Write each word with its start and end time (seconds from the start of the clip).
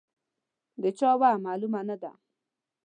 د 0.81 0.83
چا 0.99 1.11
وه، 1.19 1.29
معلومه 1.45 1.79
نه 1.89 1.95
ده. 2.01 2.11